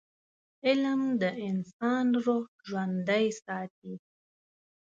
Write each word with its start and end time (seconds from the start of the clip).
علم 0.67 1.01
د 1.21 1.23
انسان 1.49 2.05
روح 2.25 2.45
ژوندي 2.67 3.25
ساتي. 3.43 3.93